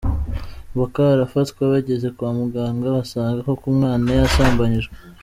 [0.71, 4.93] Mboka arafatwa bageze kwa muganga basanga koko umwana yasambanyijwe.